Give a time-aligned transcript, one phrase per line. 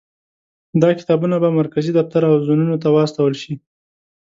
[0.81, 3.53] دا کتابونه به مرکزي دفتر او زونونو ته واستول شي.